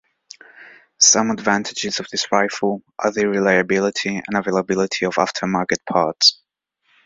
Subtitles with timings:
[0.99, 6.41] Some advantages of this rifle are the reliability and availability of aftermarket parts.